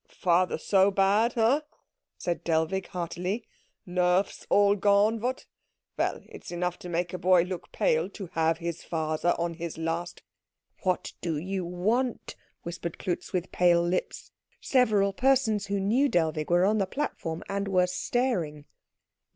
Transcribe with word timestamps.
"Father 0.07 0.57
so 0.57 0.89
bad, 0.89 1.37
eh?" 1.37 1.59
said 2.17 2.43
Dellwig 2.43 2.87
heartily. 2.87 3.45
"Nerves 3.85 4.47
all 4.49 4.75
gone, 4.75 5.19
what? 5.19 5.45
Well, 5.95 6.23
it's 6.27 6.49
enough 6.51 6.79
to 6.79 6.89
make 6.89 7.13
a 7.13 7.19
boy 7.19 7.43
look 7.43 7.71
pale 7.71 8.09
to 8.09 8.25
have 8.33 8.57
his 8.57 8.81
father 8.81 9.35
on 9.37 9.53
his 9.53 9.77
last" 9.77 10.23
"What 10.85 11.13
do 11.21 11.37
you 11.37 11.63
want?" 11.63 12.35
whispered 12.63 12.97
Klutz 12.97 13.31
with 13.31 13.51
pale 13.51 13.83
lips. 13.83 14.31
Several 14.59 15.13
persons 15.13 15.67
who 15.67 15.79
knew 15.79 16.09
Dellwig 16.09 16.49
were 16.49 16.65
on 16.65 16.79
the 16.79 16.87
platform, 16.87 17.43
and 17.47 17.67
were 17.67 17.85
staring. 17.85 18.65